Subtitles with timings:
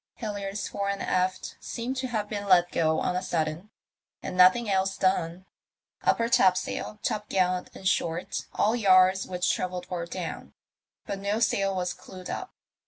[0.15, 3.69] Halliards fore and aft seemed to have been let go on a sudden,
[4.23, 5.45] and nothing else done.
[6.03, 10.55] Upper topsail, top gallant —in short, all yards which travelled were down,
[11.05, 12.51] but no sail was clewed up.